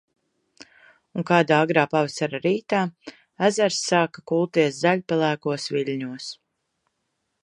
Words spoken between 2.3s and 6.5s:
rītā, ezers sāka kulties zaļpelēkos viļņos.